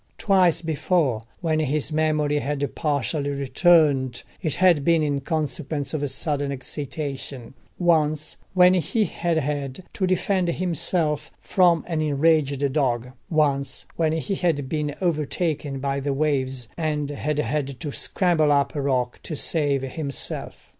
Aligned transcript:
Twice 0.17 0.63
before, 0.63 1.21
when 1.41 1.59
his 1.59 1.91
memory 1.91 2.39
had 2.39 2.73
partially 2.73 3.29
returned, 3.29 4.23
it 4.41 4.55
had 4.55 4.83
been 4.83 5.03
in 5.03 5.19
consequence 5.21 5.93
of 5.93 6.09
sudden 6.09 6.51
excitation: 6.51 7.53
once 7.77 8.37
when 8.55 8.73
he 8.73 9.05
had 9.05 9.37
had 9.37 9.83
to 9.93 10.07
defend 10.07 10.47
himself 10.47 11.29
from 11.39 11.83
an 11.87 12.01
enraged 12.01 12.73
dog: 12.73 13.09
once 13.29 13.85
when 13.95 14.13
he 14.13 14.33
had 14.33 14.67
been 14.67 14.95
overtaken 15.01 15.77
by 15.79 15.99
the 15.99 16.13
waves, 16.13 16.67
and 16.75 17.11
had 17.11 17.37
had 17.37 17.79
to 17.81 17.91
scramble 17.91 18.51
up 18.51 18.73
a 18.73 18.81
rock 18.81 19.19
to 19.21 19.35
save 19.35 19.83
himself. 19.83 20.69